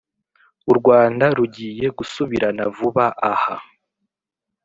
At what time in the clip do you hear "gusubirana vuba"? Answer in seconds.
1.97-3.05